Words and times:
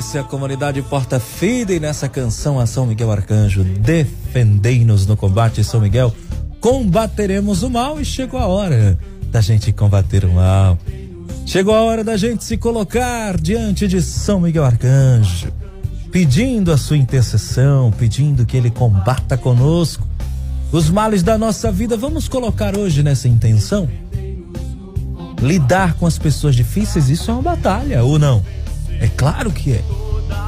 disse 0.00 0.16
a 0.16 0.24
comunidade 0.24 0.80
Porta 0.80 1.20
Fide 1.20 1.78
nessa 1.78 2.08
canção 2.08 2.58
a 2.58 2.64
São 2.64 2.86
Miguel 2.86 3.12
Arcanjo, 3.12 3.62
defendei-nos 3.62 5.04
no 5.04 5.14
combate 5.14 5.62
São 5.62 5.78
Miguel, 5.78 6.10
combateremos 6.58 7.62
o 7.62 7.68
mal 7.68 8.00
e 8.00 8.04
chegou 8.04 8.40
a 8.40 8.46
hora 8.46 8.98
da 9.30 9.42
gente 9.42 9.70
combater 9.72 10.24
o 10.24 10.32
mal. 10.32 10.78
Chegou 11.44 11.74
a 11.74 11.82
hora 11.82 12.02
da 12.02 12.16
gente 12.16 12.42
se 12.44 12.56
colocar 12.56 13.38
diante 13.38 13.86
de 13.86 14.00
São 14.00 14.40
Miguel 14.40 14.64
Arcanjo, 14.64 15.52
pedindo 16.10 16.72
a 16.72 16.78
sua 16.78 16.96
intercessão, 16.96 17.92
pedindo 17.92 18.46
que 18.46 18.56
ele 18.56 18.70
combata 18.70 19.36
conosco 19.36 20.08
os 20.72 20.88
males 20.88 21.22
da 21.22 21.36
nossa 21.36 21.70
vida. 21.70 21.94
Vamos 21.94 22.26
colocar 22.26 22.74
hoje 22.74 23.02
nessa 23.02 23.28
intenção? 23.28 23.86
Lidar 25.42 25.92
com 25.92 26.06
as 26.06 26.16
pessoas 26.16 26.56
difíceis, 26.56 27.10
isso 27.10 27.30
é 27.30 27.34
uma 27.34 27.42
batalha, 27.42 28.02
ou 28.02 28.18
não? 28.18 28.42
É 29.00 29.08
claro 29.08 29.50
que 29.50 29.72
é. 29.72 29.82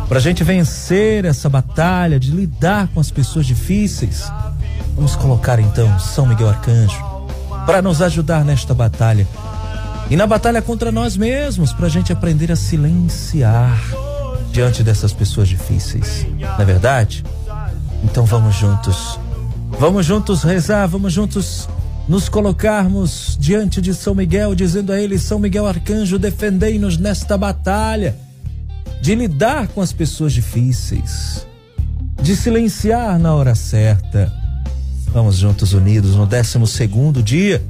Para 0.08 0.18
a 0.18 0.22
gente 0.22 0.44
vencer 0.44 1.24
essa 1.24 1.48
batalha 1.48 2.20
de 2.20 2.30
lidar 2.30 2.88
com 2.88 3.00
as 3.00 3.10
pessoas 3.10 3.46
difíceis, 3.46 4.30
vamos 4.94 5.16
colocar 5.16 5.58
então 5.58 5.98
São 5.98 6.26
Miguel 6.26 6.50
Arcanjo 6.50 7.02
para 7.64 7.80
nos 7.80 8.02
ajudar 8.02 8.44
nesta 8.44 8.74
batalha. 8.74 9.26
E 10.10 10.16
na 10.16 10.26
batalha 10.26 10.60
contra 10.60 10.92
nós 10.92 11.16
mesmos, 11.16 11.72
para 11.72 11.86
a 11.86 11.88
gente 11.88 12.12
aprender 12.12 12.52
a 12.52 12.56
silenciar 12.56 13.80
diante 14.50 14.82
dessas 14.82 15.14
pessoas 15.14 15.48
difíceis. 15.48 16.26
Não 16.38 16.60
é 16.60 16.64
verdade? 16.64 17.24
Então 18.04 18.26
vamos 18.26 18.54
juntos. 18.54 19.18
Vamos 19.78 20.04
juntos 20.04 20.42
rezar, 20.42 20.86
vamos 20.86 21.14
juntos 21.14 21.66
nos 22.06 22.28
colocarmos 22.28 23.38
diante 23.40 23.80
de 23.80 23.94
São 23.94 24.14
Miguel, 24.14 24.54
dizendo 24.54 24.92
a 24.92 25.00
ele: 25.00 25.18
São 25.18 25.38
Miguel 25.38 25.66
Arcanjo, 25.66 26.18
defendei-nos 26.18 26.98
nesta 26.98 27.38
batalha 27.38 28.14
de 29.02 29.16
lidar 29.16 29.66
com 29.66 29.80
as 29.80 29.92
pessoas 29.92 30.32
difíceis, 30.32 31.44
de 32.22 32.36
silenciar 32.36 33.18
na 33.18 33.34
hora 33.34 33.52
certa. 33.52 34.32
Vamos 35.08 35.38
juntos 35.38 35.72
unidos 35.72 36.14
no 36.14 36.24
12 36.24 36.64
segundo 36.68 37.20
dia 37.20 37.60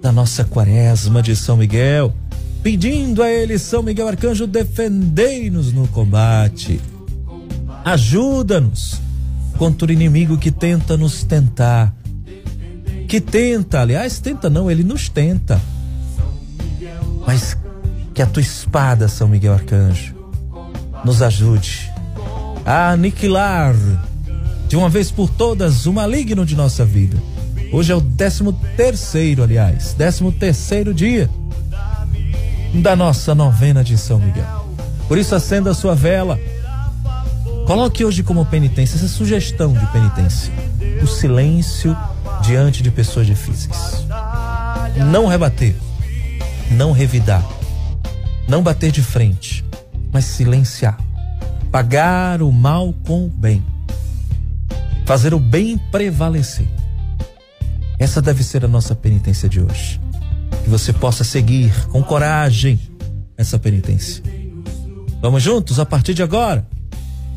da 0.00 0.10
nossa 0.10 0.42
quaresma 0.42 1.22
de 1.22 1.36
São 1.36 1.58
Miguel, 1.58 2.10
pedindo 2.62 3.22
a 3.22 3.30
ele, 3.30 3.58
São 3.58 3.82
Miguel 3.82 4.08
Arcanjo, 4.08 4.46
defendei-nos 4.46 5.74
no 5.74 5.86
combate. 5.88 6.80
Ajuda-nos 7.84 9.02
contra 9.58 9.88
o 9.88 9.92
inimigo 9.92 10.38
que 10.38 10.50
tenta 10.50 10.96
nos 10.96 11.22
tentar. 11.22 11.94
Que 13.06 13.20
tenta, 13.20 13.82
aliás, 13.82 14.20
tenta 14.20 14.48
não, 14.48 14.70
ele 14.70 14.82
nos 14.82 15.10
tenta. 15.10 15.60
Mas 17.26 17.58
que 18.14 18.22
a 18.22 18.26
tua 18.26 18.40
espada, 18.40 19.06
São 19.06 19.28
Miguel 19.28 19.52
Arcanjo, 19.52 20.13
nos 21.04 21.20
ajude 21.22 21.92
a 22.64 22.90
aniquilar 22.90 23.74
de 24.66 24.76
uma 24.76 24.88
vez 24.88 25.10
por 25.10 25.28
todas 25.28 25.86
o 25.86 25.92
maligno 25.92 26.46
de 26.46 26.56
nossa 26.56 26.84
vida. 26.84 27.16
Hoje 27.72 27.92
é 27.92 27.94
o 27.94 28.00
décimo 28.00 28.52
terceiro, 28.76 29.42
aliás, 29.42 29.94
décimo 29.94 30.32
terceiro 30.32 30.94
dia 30.94 31.28
da 32.72 32.96
nossa 32.96 33.34
novena 33.34 33.84
de 33.84 33.98
São 33.98 34.18
Miguel. 34.18 34.66
Por 35.06 35.18
isso 35.18 35.34
acenda 35.34 35.70
a 35.70 35.74
sua 35.74 35.94
vela. 35.94 36.38
Coloque 37.66 38.04
hoje 38.04 38.22
como 38.22 38.44
penitência 38.46 38.96
essa 38.96 39.08
sugestão 39.08 39.72
de 39.72 39.86
penitência: 39.86 40.52
o 41.02 41.06
silêncio 41.06 41.96
diante 42.42 42.82
de 42.82 42.90
pessoas 42.90 43.26
difíceis. 43.26 44.04
Não 45.10 45.26
rebater, 45.26 45.74
não 46.70 46.92
revidar, 46.92 47.44
não 48.48 48.62
bater 48.62 48.90
de 48.90 49.02
frente, 49.02 49.64
mas 50.14 50.26
silenciar. 50.26 50.96
Pagar 51.72 52.40
o 52.40 52.52
mal 52.52 52.94
com 53.04 53.26
o 53.26 53.28
bem. 53.28 53.64
Fazer 55.04 55.34
o 55.34 55.40
bem 55.40 55.76
prevalecer. 55.90 56.68
Essa 57.98 58.22
deve 58.22 58.44
ser 58.44 58.64
a 58.64 58.68
nossa 58.68 58.94
penitência 58.94 59.48
de 59.48 59.60
hoje. 59.60 60.00
Que 60.62 60.70
você 60.70 60.92
possa 60.92 61.24
seguir 61.24 61.74
com 61.88 62.00
coragem 62.00 62.78
essa 63.36 63.58
penitência. 63.58 64.22
Vamos 65.20 65.42
juntos 65.42 65.80
a 65.80 65.84
partir 65.84 66.14
de 66.14 66.22
agora, 66.22 66.64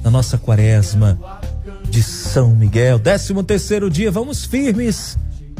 na 0.04 0.12
nossa 0.12 0.38
quaresma 0.38 1.20
de 1.90 2.04
São 2.04 2.56
Miguel, 2.56 3.00
décimo 3.00 3.42
terceiro 3.42 3.90
dia, 3.90 4.12
vamos 4.12 4.46
firmes, 4.46 5.18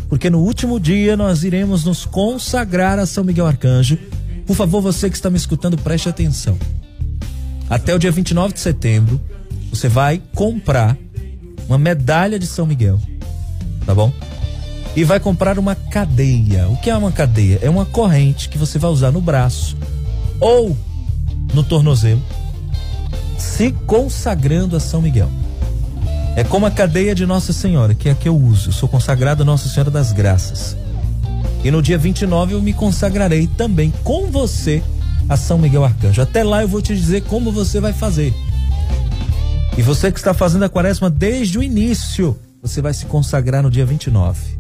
porque 0.08 0.30
no 0.30 0.40
último 0.40 0.80
dia 0.80 1.18
nós 1.18 1.44
iremos 1.44 1.84
nos 1.84 2.06
consagrar 2.06 3.00
a 3.00 3.06
São 3.06 3.24
Miguel 3.24 3.48
Arcanjo. 3.48 3.98
Por 4.46 4.56
favor, 4.56 4.82
você 4.82 5.10
que 5.10 5.16
está 5.16 5.30
me 5.30 5.38
escutando, 5.38 5.78
preste 5.78 6.10
atenção. 6.10 6.58
Até 7.70 7.94
o 7.94 8.00
dia 8.00 8.12
29 8.12 8.54
de 8.54 8.60
setembro, 8.60 9.20
você 9.70 9.90
vai 9.90 10.22
comprar 10.34 10.98
uma 11.68 11.78
medalha 11.78 12.40
de 12.40 12.48
São 12.48 12.66
Miguel, 12.66 13.00
tá 13.86 13.94
bom? 13.94 14.12
E 14.96 15.04
vai 15.04 15.20
comprar 15.20 15.60
uma 15.60 15.76
cadeia. 15.76 16.68
O 16.70 16.78
que 16.78 16.90
é 16.90 16.96
uma 16.96 17.12
cadeia? 17.12 17.60
É 17.62 17.70
uma 17.70 17.86
corrente 17.86 18.50
que 18.50 18.58
você 18.58 18.80
vai 18.80 18.90
usar 18.90 19.12
no 19.12 19.22
braço 19.22 19.76
ou 20.40 20.76
no 21.54 21.64
tornozelo, 21.64 22.22
se 23.38 23.72
consagrando 23.86 24.76
a 24.76 24.80
São 24.80 25.02
Miguel. 25.02 25.30
É 26.36 26.44
como 26.44 26.66
a 26.66 26.72
cadeia 26.72 27.16
de 27.16 27.26
Nossa 27.26 27.52
Senhora, 27.52 27.96
que 27.96 28.10
é 28.10 28.12
a 28.12 28.16
que 28.16 28.30
eu 28.30 28.38
uso. 28.38 28.70
Eu 28.70 28.74
sou 28.74 28.88
consagrado 28.88 29.42
a 29.42 29.46
Nossa 29.46 29.68
Senhora 29.68 29.90
das 29.90 30.12
Graças. 30.12 30.78
E 31.64 31.72
no 31.72 31.82
dia 31.82 31.98
29 31.98 32.54
eu 32.54 32.62
me 32.62 32.74
consagrarei 32.74 33.48
também 33.48 33.92
com 34.04 34.28
você 34.28 34.84
a 35.30 35.36
São 35.36 35.58
Miguel 35.58 35.84
Arcanjo. 35.84 36.22
Até 36.22 36.44
lá 36.44 36.62
eu 36.62 36.68
vou 36.68 36.82
te 36.82 36.96
dizer 36.96 37.24
como 37.24 37.52
você 37.52 37.80
vai 37.80 37.94
fazer. 37.94 38.34
E 39.78 39.82
você 39.82 40.12
que 40.12 40.18
está 40.18 40.34
fazendo 40.34 40.64
a 40.64 40.70
quaresma 40.70 41.10
desde 41.10 41.58
o 41.60 41.64
início, 41.64 42.38
você 42.62 42.82
vai 42.82 42.94
se 42.94 43.06
consagrar 43.06 43.62
no 43.62 43.70
dia 43.70 43.86
29 43.86 44.58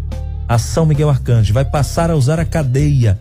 a 0.47 0.57
São 0.57 0.85
Miguel 0.85 1.09
Arcanjo. 1.09 1.53
Vai 1.53 1.65
passar 1.65 2.09
a 2.09 2.15
usar 2.15 2.39
a 2.39 2.45
cadeia. 2.45 3.19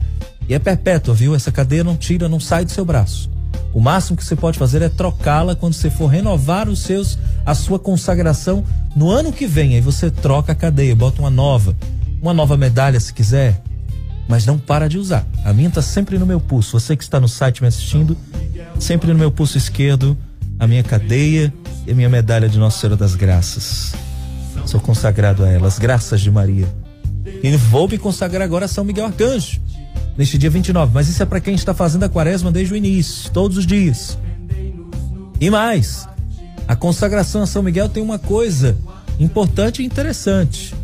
E 0.49 0.55
é 0.55 0.59
perpétua, 0.59 1.15
viu? 1.15 1.35
Essa 1.35 1.51
cadeia 1.51 1.83
não 1.83 1.97
tira, 1.97 2.29
não 2.29 2.39
sai 2.39 2.65
do 2.65 2.71
seu 2.71 2.85
braço. 2.85 3.31
O 3.73 3.81
máximo 3.81 4.17
que 4.17 4.25
você 4.25 4.37
pode 4.37 4.59
fazer 4.59 4.81
é 4.81 4.89
trocá-la 4.89 5.55
quando 5.55 5.75
você 5.75 5.91
for 5.91 6.07
renovar 6.07 6.69
os 6.69 6.81
seus 6.81 7.19
a 7.45 7.55
sua 7.55 7.79
consagração 7.79 8.65
no 8.95 9.11
ano 9.11 9.33
que 9.33 9.47
vem. 9.47 9.75
Aí 9.75 9.81
você 9.81 10.11
troca 10.11 10.53
a 10.53 10.55
cadeia, 10.55 10.95
bota 10.95 11.21
uma 11.21 11.31
nova, 11.31 11.77
uma 12.23 12.33
nova 12.33 12.57
medalha 12.57 12.99
se 13.01 13.13
quiser, 13.13 13.61
mas 14.29 14.45
não 14.47 14.59
para 14.59 14.89
de 14.89 14.99
usar. 14.99 15.27
A 15.45 15.53
minha 15.53 15.69
está 15.69 15.83
sempre 15.83 16.19
no 16.19 16.27
meu 16.27 16.41
pulso. 16.41 16.79
Você 16.79 16.97
que 16.97 17.03
está 17.03 17.21
no 17.21 17.29
site 17.29 17.63
me 17.63 17.69
assistindo, 17.69 18.17
sempre 18.79 19.13
no 19.13 19.19
meu 19.19 19.31
pulso 19.31 19.57
esquerdo, 19.57 20.17
a 20.59 20.67
minha 20.67 20.83
cadeia 20.83 21.53
e 21.87 21.93
a 21.93 21.95
minha 21.95 22.09
medalha 22.09 22.49
de 22.49 22.59
Nossa 22.59 22.81
Senhora 22.81 22.97
das 22.97 23.15
Graças. 23.15 23.95
Sou 24.65 24.81
consagrado 24.81 25.45
a 25.45 25.49
elas, 25.49 25.79
graças 25.79 26.21
de 26.21 26.31
Maria. 26.31 26.67
E 27.43 27.57
vou 27.57 27.89
me 27.89 27.99
consagrar 27.99 28.43
agora 28.43 28.65
a 28.65 28.69
São 28.69 28.85
Miguel 28.85 29.07
Arcanjo, 29.07 29.61
neste 30.17 30.37
dia 30.39 30.51
29. 30.51 30.93
Mas 30.93 31.09
isso 31.09 31.23
é 31.23 31.27
para 31.27 31.41
quem 31.41 31.55
está 31.55 31.73
fazendo 31.73 32.05
a 32.05 32.09
quaresma 32.09 32.51
desde 32.51 32.75
o 32.75 32.77
início, 32.77 33.31
todos 33.31 33.59
os 33.59 33.67
dias. 33.67 34.19
E 35.41 35.51
mais, 35.51 36.09
a 36.67 36.75
consagração 36.75 37.43
a 37.43 37.47
São 37.47 37.63
Miguel 37.63 37.89
tem 37.89 38.03
uma 38.03 38.19
coisa 38.19 38.77
importante 39.21 39.83
e 39.83 39.87
interessante. 39.87 40.75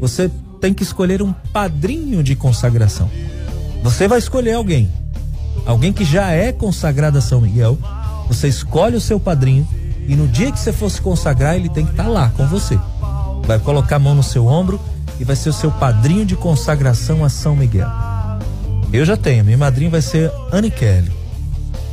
Você 0.00 0.30
tem 0.62 0.72
que 0.72 0.84
escolher 0.84 1.20
um 1.20 1.32
padrinho 1.52 2.22
de 2.22 2.36
consagração. 2.36 3.10
Você 3.82 4.06
vai 4.06 4.20
escolher 4.20 4.52
alguém, 4.52 4.88
alguém 5.66 5.92
que 5.92 6.04
já 6.04 6.30
é 6.30 6.52
consagrado 6.52 7.18
a 7.18 7.20
São 7.20 7.40
Miguel. 7.40 7.76
Você 8.28 8.46
escolhe 8.46 8.94
o 8.94 9.00
seu 9.00 9.18
padrinho 9.18 9.66
e 10.06 10.14
no 10.14 10.28
dia 10.28 10.52
que 10.52 10.60
você 10.60 10.72
for 10.72 10.88
se 10.88 11.02
consagrar, 11.02 11.56
ele 11.56 11.68
tem 11.68 11.84
que 11.84 11.90
estar 11.90 12.04
tá 12.04 12.08
lá 12.08 12.32
com 12.36 12.46
você. 12.46 12.78
Vai 13.44 13.58
colocar 13.58 13.96
a 13.96 13.98
mão 13.98 14.14
no 14.14 14.22
seu 14.22 14.46
ombro 14.46 14.80
e 15.18 15.24
vai 15.24 15.34
ser 15.34 15.48
o 15.48 15.52
seu 15.52 15.72
padrinho 15.72 16.24
de 16.24 16.36
consagração 16.36 17.24
a 17.24 17.28
São 17.28 17.56
Miguel. 17.56 17.88
Eu 18.92 19.04
já 19.04 19.16
tenho, 19.16 19.44
minha 19.44 19.58
madrinha 19.58 19.90
vai 19.90 20.00
ser 20.00 20.30
Anne 20.52 20.70
Kelly. 20.70 21.10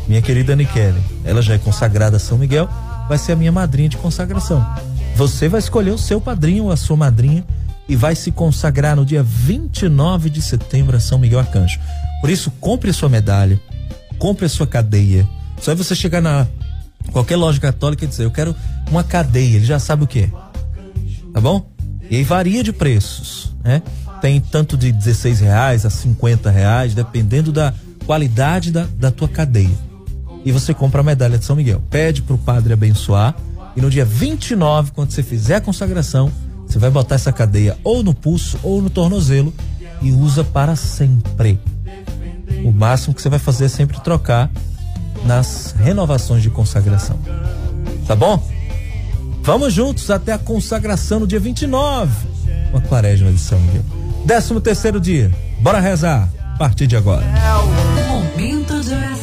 Minha 0.07 0.21
querida 0.21 0.53
Anne 0.53 0.67
Kelly. 0.67 1.01
Ela 1.25 1.41
já 1.41 1.55
é 1.55 1.57
consagrada 1.57 2.17
a 2.17 2.19
São 2.19 2.37
Miguel, 2.37 2.69
vai 3.07 3.17
ser 3.17 3.31
a 3.31 3.35
minha 3.35 3.51
madrinha 3.51 3.89
de 3.89 3.97
consagração. 3.97 4.63
Você 5.15 5.49
vai 5.49 5.59
escolher 5.59 5.89
o 5.91 5.97
seu 5.97 6.21
padrinho 6.21 6.65
ou 6.65 6.71
a 6.71 6.77
sua 6.77 6.95
madrinha 6.95 7.43
e 7.89 7.95
vai 7.95 8.15
se 8.15 8.31
consagrar 8.31 8.95
no 8.95 9.03
dia 9.03 9.23
29 9.23 10.29
de 10.29 10.43
setembro 10.43 10.95
a 10.95 10.99
São 10.99 11.17
Miguel 11.17 11.39
Arcanjo. 11.39 11.79
Por 12.21 12.29
isso, 12.29 12.51
compre 12.61 12.91
a 12.91 12.93
sua 12.93 13.09
medalha, 13.09 13.59
compre 14.19 14.45
a 14.45 14.49
sua 14.49 14.67
cadeia. 14.67 15.27
Só 15.59 15.71
é 15.71 15.75
você 15.75 15.95
chegar 15.95 16.21
na 16.21 16.47
qualquer 17.11 17.35
loja 17.35 17.59
católica 17.59 18.05
e 18.05 18.07
dizer: 18.07 18.25
Eu 18.25 18.31
quero 18.31 18.55
uma 18.91 19.03
cadeia, 19.03 19.55
ele 19.55 19.65
já 19.65 19.79
sabe 19.79 20.03
o 20.03 20.07
que 20.07 20.19
é. 20.19 20.29
Tá 21.33 21.41
bom? 21.41 21.67
E 22.09 22.17
aí 22.17 22.23
varia 22.23 22.63
de 22.63 22.71
preços, 22.71 23.53
né? 23.63 23.81
Tem 24.21 24.39
tanto 24.39 24.77
de 24.77 24.91
16 24.91 25.39
reais 25.39 25.85
a 25.85 25.89
50 25.89 26.51
reais, 26.51 26.93
dependendo 26.93 27.51
da 27.51 27.73
qualidade 28.05 28.71
da, 28.71 28.85
da 28.97 29.09
tua 29.09 29.27
cadeia. 29.27 29.89
E 30.45 30.51
você 30.51 30.73
compra 30.73 31.01
a 31.01 31.03
medalha 31.03 31.37
de 31.37 31.45
São 31.45 31.55
Miguel. 31.55 31.81
Pede 31.89 32.21
pro 32.21 32.37
padre 32.37 32.73
abençoar. 32.73 33.35
E 33.75 33.81
no 33.81 33.89
dia 33.89 34.05
29, 34.05 34.91
quando 34.91 35.11
você 35.11 35.23
fizer 35.23 35.55
a 35.55 35.61
consagração, 35.61 36.31
você 36.69 36.77
vai 36.77 36.91
botar 36.91 37.15
essa 37.15 37.33
cadeia 37.33 37.75
ou 37.83 38.03
no 38.03 38.13
pulso 38.13 38.59
ou 38.61 38.79
no 38.79 38.91
tornozelo 38.91 39.51
e 40.03 40.11
usa 40.11 40.43
para 40.43 40.75
sempre. 40.75 41.59
O 42.63 42.71
máximo 42.71 43.13
que 43.13 43.21
você 43.21 43.29
vai 43.29 43.39
fazer 43.39 43.65
é 43.65 43.69
sempre 43.69 43.99
trocar 44.01 44.51
nas 45.25 45.75
renovações 45.77 46.43
de 46.43 46.49
consagração. 46.49 47.17
Tá 48.05 48.15
bom? 48.15 48.41
Vamos 49.41 49.73
juntos 49.73 50.11
até 50.11 50.31
a 50.31 50.37
consagração 50.37 51.21
no 51.21 51.27
dia 51.27 51.39
29, 51.39 52.27
com 52.71 52.77
a 52.77 52.81
quaresma 52.81 53.31
de 53.31 53.39
São 53.39 53.59
Miguel. 53.59 53.83
Décimo 54.25 54.61
terceiro 54.61 54.99
dia. 54.99 55.31
Bora 55.61 55.79
rezar 55.79 56.29
a 56.53 56.57
partir 56.57 56.85
de 56.85 56.95
agora. 56.95 57.25
Momento 58.07 58.79
de 58.81 58.93
oração. 58.93 59.18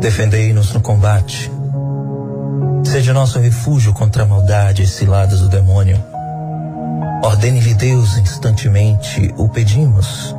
Defendei-nos 0.00 0.72
no 0.72 0.80
combate. 0.80 1.50
Seja 2.82 3.12
nosso 3.12 3.38
refúgio 3.38 3.92
contra 3.92 4.22
a 4.22 4.26
maldade 4.26 4.82
e 4.82 4.86
ciladas 4.86 5.40
do 5.40 5.48
demônio. 5.48 6.02
Ordene-lhe 7.22 7.74
Deus 7.74 8.16
instantemente, 8.16 9.34
o 9.36 9.50
pedimos. 9.50 10.34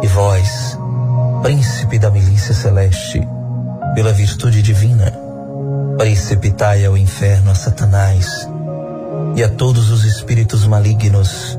E 0.00 0.06
vós, 0.06 0.78
príncipe 1.42 1.98
da 1.98 2.10
milícia 2.10 2.54
celeste, 2.54 3.26
pela 3.94 4.12
virtude 4.12 4.62
divina, 4.62 5.12
precipitai 5.98 6.84
ao 6.84 6.96
inferno 6.96 7.50
a 7.50 7.54
Satanás 7.56 8.48
e 9.34 9.42
a 9.42 9.48
todos 9.48 9.90
os 9.90 10.04
espíritos 10.04 10.66
malignos 10.66 11.58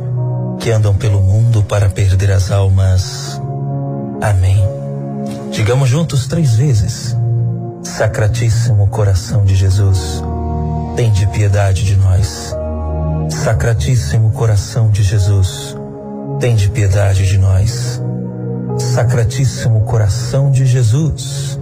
que 0.62 0.70
andam 0.70 0.94
pelo 0.94 1.20
mundo 1.20 1.64
para 1.64 1.90
perder 1.90 2.32
as 2.32 2.52
almas. 2.52 3.42
Amém. 4.22 4.64
Digamos 5.52 5.90
juntos 5.90 6.28
três 6.28 6.56
vezes. 6.56 7.18
Sacratíssimo 7.84 8.88
coração 8.88 9.44
de 9.44 9.56
Jesus, 9.56 10.24
tende 10.96 11.26
piedade 11.28 11.84
de 11.84 11.96
nós. 11.96 12.56
Sacratíssimo 13.30 14.32
coração 14.34 14.92
de 14.92 15.02
Jesus, 15.02 15.76
tende 16.40 16.70
piedade 16.70 17.26
de 17.26 17.40
nós. 17.40 18.00
Sacratíssimo 18.78 19.82
coração 19.82 20.52
de 20.52 20.68
Jesus, 20.68 21.60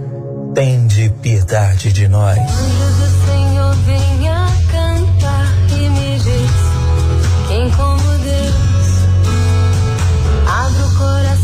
tende 0.54 1.08
piedade 1.22 1.90
de 1.90 2.06
nós. 2.06 2.38
Senhor, 3.26 3.74
venha 3.76 4.46
cantar 4.70 5.54
e 5.72 5.88
me 5.88 6.18
diz 6.18 6.50
quem 7.48 7.70
como 7.70 8.19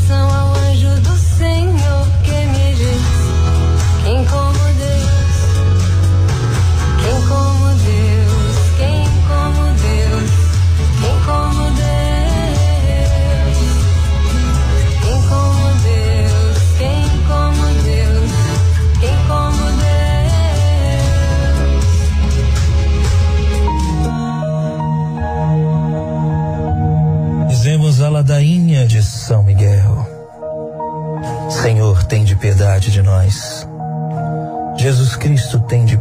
someone 0.07 0.46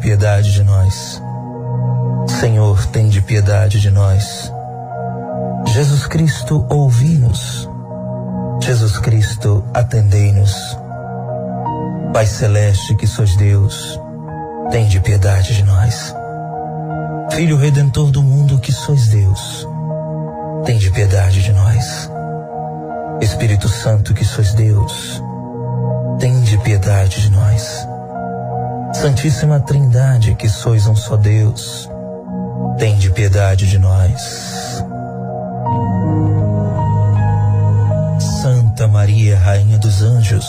piedade 0.06 0.52
de 0.52 0.64
nós. 0.64 1.20
Senhor, 2.40 2.86
tem 2.90 3.10
de 3.10 3.24
piedade 3.24 3.82
de 3.82 3.90
nós. 3.90 4.54
Jesus 5.66 6.06
Cristo, 6.06 6.64
ouvi-nos. 6.70 7.68
Jesus 8.62 9.00
Cristo, 9.00 9.66
atendei-nos. 9.74 10.78
Pai 12.14 12.28
Celeste, 12.28 12.96
que 12.98 13.08
sois 13.08 13.36
Deus, 13.36 14.00
tem 14.70 14.88
de 14.88 15.00
piedade 15.00 15.56
de 15.56 15.64
nós. 15.64 16.14
Filho 17.32 17.58
Redentor 17.58 18.12
do 18.12 18.22
mundo, 18.22 18.60
que 18.60 18.72
sois 18.72 19.08
Deus, 19.08 19.68
tem 20.66 20.78
de 20.78 20.92
piedade 20.92 21.42
de 21.42 21.52
nós. 21.52 22.12
Espírito 23.22 23.68
Santo, 23.68 24.14
que 24.14 24.24
sois 24.24 24.54
Deus, 24.54 25.20
tem 26.20 26.42
de 26.42 26.60
piedade 26.60 27.22
de 27.22 27.32
nós. 27.32 27.95
Santíssima 29.02 29.60
Trindade, 29.60 30.36
que 30.36 30.48
sois 30.48 30.88
um 30.88 30.96
só 30.96 31.18
Deus, 31.18 31.90
tem 32.80 32.98
de 32.98 33.12
piedade 33.12 33.68
de 33.68 33.78
nós. 33.78 34.82
Santa 38.42 38.88
Maria, 38.88 39.38
Rainha 39.38 39.78
dos 39.78 40.02
Anjos, 40.02 40.48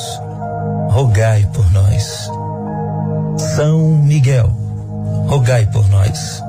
rogai 0.91 1.47
por 1.53 1.71
nós. 1.73 2.31
São 3.57 3.81
Miguel, 3.81 4.49
rogai 5.26 5.67
por 5.67 5.87
nós. 5.91 6.43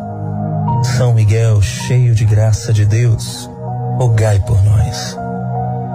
São 0.97 1.13
Miguel, 1.13 1.61
cheio 1.61 2.13
de 2.13 2.25
graça 2.25 2.71
de 2.71 2.85
Deus, 2.85 3.49
rogai 3.97 4.39
por 4.39 4.63
nós. 4.63 5.17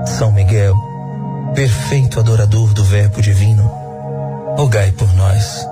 São 0.06 0.32
Miguel, 0.32 0.74
perfeito 1.54 2.18
adorador 2.18 2.74
do 2.74 2.82
Verbo 2.82 3.22
Divino, 3.22 3.62
rogai 4.56 4.90
por 4.90 5.10
nós. 5.14 5.71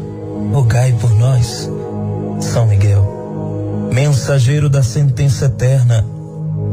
rogai 0.53 0.93
por 0.93 1.11
nós. 1.17 1.69
São 2.39 2.65
Miguel, 2.65 3.89
mensageiro 3.93 4.69
da 4.69 4.81
sentença 4.81 5.45
eterna, 5.45 6.05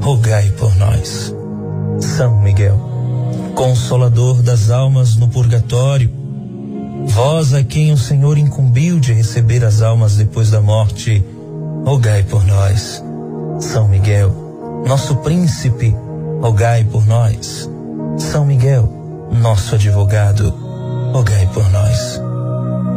rogai 0.00 0.50
por 0.52 0.75
nós. 0.76 1.34
São 2.00 2.40
Miguel, 2.40 2.78
consolador 3.54 4.42
das 4.42 4.70
almas 4.70 5.16
no 5.16 5.28
purgatório, 5.28 6.10
vós 7.06 7.52
a 7.52 7.62
quem 7.62 7.92
o 7.92 7.98
Senhor 7.98 8.38
incumbiu 8.38 8.98
de 8.98 9.12
receber 9.12 9.64
as 9.64 9.82
almas 9.82 10.16
depois 10.16 10.50
da 10.50 10.60
morte, 10.60 11.25
rogai 11.84 12.22
por 12.22 12.44
nós. 12.46 13.02
São 13.60 13.88
Miguel, 13.88 14.84
nosso 14.87 15.16
príncipe, 15.16 15.94
rogai 16.40 16.84
por 16.84 17.06
nós. 17.06 17.68
São 18.16 18.44
Miguel, 18.44 18.88
nosso 19.32 19.75
advogado, 19.75 20.50
rogai 21.12 21.46
por 21.52 21.68
nós. 21.70 22.27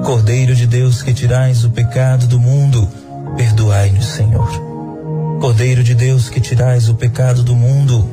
Cordeiro 0.04 0.56
de 0.56 0.66
Deus 0.66 1.02
que 1.04 1.14
tirais 1.14 1.64
o 1.64 1.70
pecado 1.70 2.26
do 2.28 2.40
mundo, 2.40 2.88
perdoai-nos, 3.38 4.06
Senhor. 4.06 4.50
Cordeiro 5.40 5.84
de 5.84 5.94
Deus 5.94 6.28
que 6.28 6.42
tirais 6.42 6.90
o 6.90 6.96
pecado 6.96 7.44
do 7.44 7.56
mundo, 7.56 8.10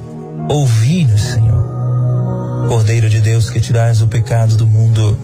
ouvi-nos, 0.48 1.20
Senhor. 1.20 2.68
Cordeiro 2.68 3.08
de 3.08 3.20
Deus 3.20 3.48
que 3.48 3.58
tirais 3.58 4.02
o 4.02 4.06
pecado 4.06 4.56
do 4.56 4.66
mundo, 4.66 5.18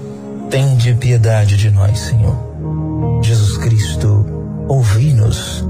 tende 0.50 0.94
piedade 0.94 1.56
de 1.56 1.70
nós, 1.70 1.98
Senhor. 1.98 3.20
Jesus 3.22 3.58
Cristo, 3.58 4.24
ouvi-nos. 4.66 5.64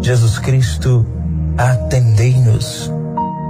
Jesus 0.00 0.38
Cristo, 0.38 1.06
atendei-nos. 1.56 2.90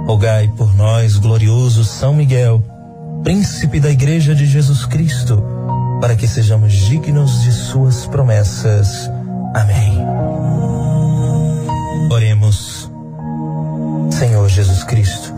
Rogai 0.05 0.47
por 0.55 0.75
nós, 0.75 1.17
glorioso 1.17 1.83
São 1.83 2.13
Miguel, 2.13 2.63
príncipe 3.23 3.79
da 3.79 3.89
Igreja 3.89 4.35
de 4.35 4.45
Jesus 4.45 4.85
Cristo, 4.85 5.43
para 6.03 6.17
que 6.17 6.27
sejamos 6.27 6.73
dignos 6.73 7.43
de 7.43 7.53
suas 7.53 8.05
promessas. 8.05 9.09
Amém. 9.53 9.97
Oremos. 12.11 12.91
Senhor 14.11 14.49
Jesus 14.49 14.83
Cristo, 14.83 15.33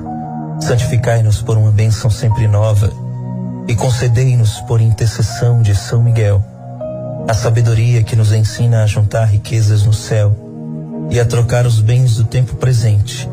santificai-nos 0.59 1.39
por 1.39 1.55
uma 1.55 1.69
bênção 1.69 2.09
sempre 2.09 2.47
nova 2.47 2.91
e 3.67 3.75
concedei-nos 3.75 4.59
por 4.61 4.81
intercessão 4.81 5.61
de 5.61 5.75
São 5.75 6.01
Miguel 6.01 6.43
a 7.27 7.33
sabedoria 7.35 8.01
que 8.01 8.15
nos 8.15 8.31
ensina 8.31 8.81
a 8.81 8.87
juntar 8.87 9.25
riquezas 9.25 9.85
no 9.85 9.93
céu 9.93 10.35
e 11.11 11.19
a 11.19 11.25
trocar 11.25 11.67
os 11.67 11.79
bens 11.79 12.15
do 12.15 12.23
tempo 12.23 12.55
presente 12.55 13.29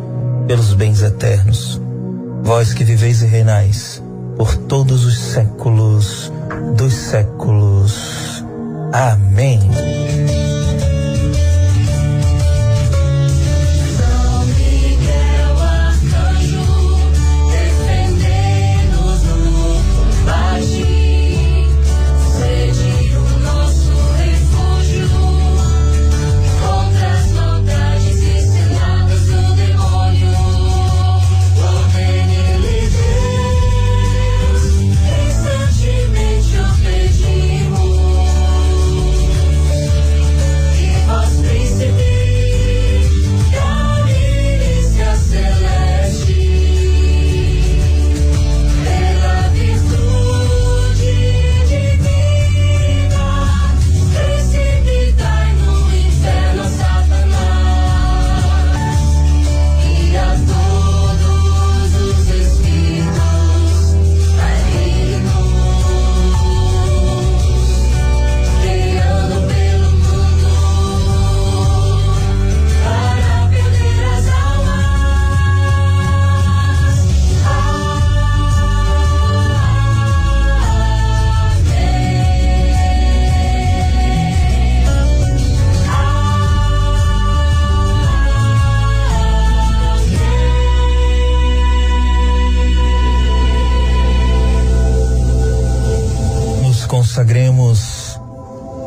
pelos 0.47 0.75
bens 0.75 1.01
eternos. 1.01 1.81
Vós 2.43 2.75
que 2.75 2.85
viveis 2.85 3.23
e 3.23 3.27
reinais 3.27 4.03
por 4.37 4.57
todos 4.57 5.05
os 5.05 5.19
séculos 5.19 6.33
dos 6.77 6.95
séculos. 6.95 8.45
Amém. 8.93 10.01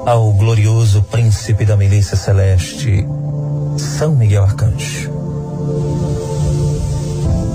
Ao 0.05 0.31
glorioso 0.33 1.01
príncipe 1.01 1.65
da 1.65 1.75
milícia 1.75 2.15
celeste, 2.15 3.03
São 3.75 4.15
Miguel 4.15 4.43
Arcanjo. 4.43 5.12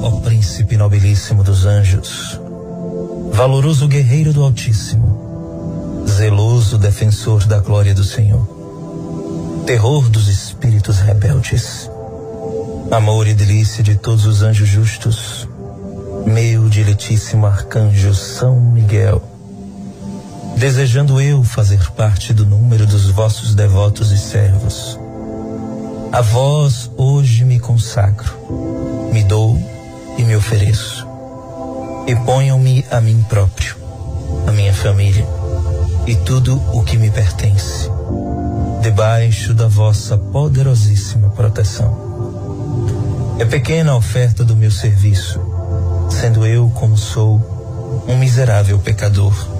Ó 0.02 0.11
príncipe 0.23 0.76
nobilíssimo 0.76 1.45
dos 1.45 1.64
anjos, 1.64 2.40
valoroso 3.33 3.87
guerreiro 3.87 4.33
do 4.33 4.42
Altíssimo, 4.42 6.04
zeloso 6.09 6.76
defensor 6.76 7.47
da 7.47 7.61
glória 7.61 7.95
do 7.95 8.02
Senhor, 8.02 8.45
terror 9.64 10.09
dos 10.11 10.26
espíritos 10.26 10.99
rebeldes, 10.99 11.88
amor 12.90 13.28
e 13.28 13.35
delícia 13.35 13.85
de 13.85 13.95
todos 13.95 14.26
os 14.26 14.42
anjos 14.42 14.69
justos, 14.69 15.49
meu 16.26 16.69
diletíssimo 16.69 17.47
arcanjo 17.47 18.12
São 18.12 18.61
Miguel, 18.61 19.23
desejando 20.61 21.23
eu 21.23 21.43
fazer 21.43 21.90
parte 21.93 22.35
do 22.35 22.45
número 22.45 22.87
dos 22.87 23.07
vossos 23.07 23.55
devotos 23.55 24.12
e 24.12 24.19
servos. 24.19 25.00
A 26.12 26.21
vós 26.21 26.90
hoje 26.99 27.47
me 27.47 27.59
consagro, 27.59 28.31
me 29.11 29.25
dou 29.25 29.59
e 30.19 30.23
me 30.23 30.37
ofereço. 30.37 31.09
E 32.07 32.14
ponham-me 32.14 32.85
a 32.90 33.00
mim 33.00 33.25
próprio, 33.26 33.75
a 34.47 34.52
minha 34.52 34.75
família 34.75 35.26
e 36.07 36.14
tudo 36.14 36.61
o 36.75 36.83
que 36.83 36.99
me 36.99 37.11
pertence, 37.11 37.88
debaixo 38.83 39.55
da 39.55 39.67
vossa 39.67 40.19
poderosíssima 40.19 41.31
proteção. 41.31 43.38
É 43.38 43.47
pequena 43.47 43.93
a 43.93 43.97
oferta 43.97 44.45
do 44.45 44.55
meu 44.55 44.71
serviço, 44.71 45.40
sendo 46.11 46.45
eu 46.45 46.71
como 46.75 46.99
sou, 46.99 48.05
um 48.07 48.19
miserável 48.19 48.79
pecador 48.79 49.60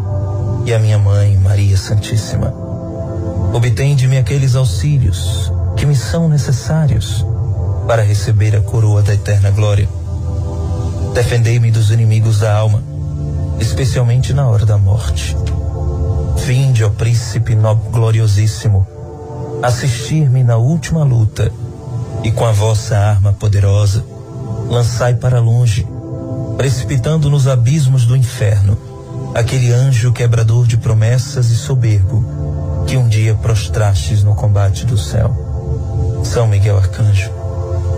e 0.65 0.73
a 0.73 0.79
minha 0.79 0.97
mãe, 0.97 1.37
Maria 1.37 1.77
Santíssima. 1.77 2.53
Obtende-me 3.53 4.17
aqueles 4.17 4.55
auxílios 4.55 5.51
que 5.75 5.85
me 5.85 5.95
são 5.95 6.29
necessários 6.29 7.25
para 7.87 8.03
receber 8.03 8.55
a 8.55 8.61
coroa 8.61 9.01
da 9.01 9.13
eterna 9.13 9.49
glória. 9.51 9.89
Defendei-me 11.13 11.71
dos 11.71 11.91
inimigos 11.91 12.39
da 12.39 12.55
alma, 12.55 12.83
especialmente 13.59 14.33
na 14.33 14.47
hora 14.47 14.65
da 14.65 14.77
morte. 14.77 15.35
Vinde, 16.45 16.83
ó 16.83 16.89
príncipe 16.89 17.55
gloriosíssimo, 17.91 18.87
assistir-me 19.61 20.43
na 20.43 20.57
última 20.57 21.03
luta 21.03 21.51
e 22.23 22.31
com 22.31 22.45
a 22.45 22.51
vossa 22.51 22.97
arma 22.97 23.33
poderosa, 23.33 24.05
lançai 24.69 25.15
para 25.15 25.39
longe, 25.39 25.85
precipitando 26.57 27.29
nos 27.29 27.47
abismos 27.47 28.05
do 28.05 28.15
inferno, 28.15 28.77
aquele 29.33 29.71
anjo 29.71 30.11
quebrador 30.11 30.67
de 30.67 30.77
promessas 30.77 31.49
e 31.49 31.55
soberbo 31.55 32.25
que 32.87 32.97
um 32.97 33.07
dia 33.07 33.35
prostrastes 33.35 34.23
no 34.23 34.35
combate 34.35 34.85
do 34.85 34.97
céu. 34.97 36.21
São 36.23 36.47
Miguel 36.47 36.77
Arcanjo, 36.77 37.31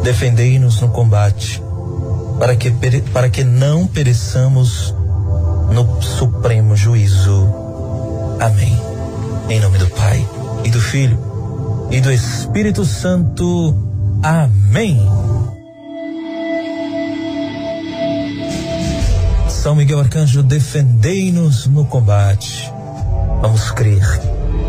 defendei-nos 0.04 0.80
no 0.82 0.90
combate, 0.90 1.62
para 2.40 2.56
que, 2.56 2.72
para 3.14 3.30
que 3.30 3.44
não 3.44 3.88
pereçamos 3.88 4.94
no 5.72 6.02
supremo 6.02 6.76
juízo. 6.76 7.48
Amém. 8.40 8.80
Em 9.50 9.60
nome 9.60 9.78
do 9.78 9.88
Pai, 9.88 10.26
e 10.64 10.70
do 10.70 10.80
Filho, 10.80 11.20
e 11.92 12.00
do 12.00 12.12
Espírito 12.12 12.86
Santo. 12.86 13.76
Amém. 14.22 15.06
São 19.64 19.76
Miguel 19.76 20.02
Arcanjo, 20.02 20.44
defendei-nos 20.44 21.68
no 21.68 21.86
combate. 21.86 22.70
Vamos 23.42 23.72
crer. 23.72 24.04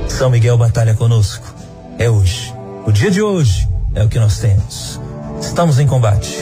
São 0.09 0.31
Miguel 0.31 0.57
batalha 0.57 0.95
conosco. 0.95 1.53
É 1.99 2.09
hoje. 2.09 2.55
O 2.87 2.93
dia 2.93 3.11
de 3.11 3.21
hoje 3.21 3.69
é 3.93 4.05
o 4.05 4.09
que 4.09 4.21
nós 4.21 4.39
temos. 4.39 5.01
Estamos 5.41 5.81
em 5.81 5.87
combate. 5.89 6.39